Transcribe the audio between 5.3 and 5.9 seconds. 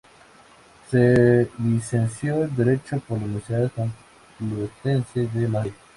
de Madrid.